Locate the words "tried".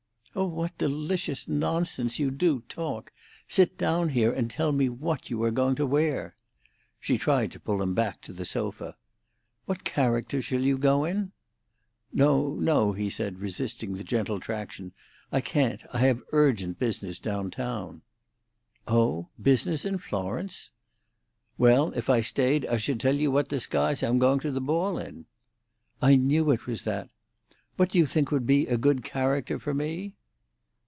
7.17-7.51